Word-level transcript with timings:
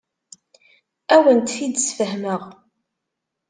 Ad 1.13 1.15
awent-t-id-sfehmeɣ. 1.19 2.41